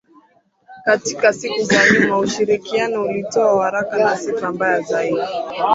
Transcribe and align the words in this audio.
Katika 0.85 1.33
siku 1.33 1.61
za 1.63 1.89
nyuma 1.89 2.17
ushirikiano 2.17 3.03
ulitoa 3.03 3.53
waraka 3.55 3.97
na 3.97 4.17
sifa 4.17 4.51
mbaya 4.51 4.81
zaidi 4.81 5.21